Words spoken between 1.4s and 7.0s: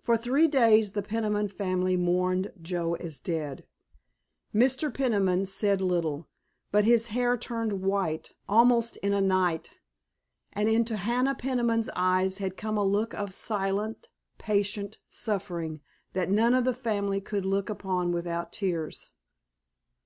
family mourned Joe as dead. Mr. Peniman said little, but